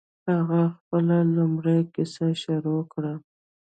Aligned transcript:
هغه 0.31 0.61
خپله 0.75 1.17
لومړۍ 1.35 1.79
کیسه 1.93 2.27
شروع 2.41 2.81
کړه. 2.93 3.13